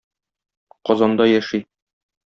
Казанда 0.85 1.31
яши. 1.33 1.65